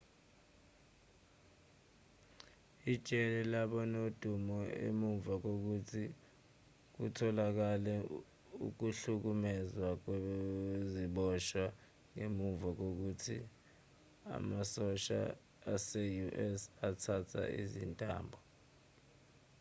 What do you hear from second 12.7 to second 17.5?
kokuthi amasosha ase-us athatha